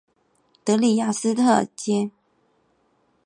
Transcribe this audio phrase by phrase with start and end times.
[0.65, 2.09] 的里雅斯特街。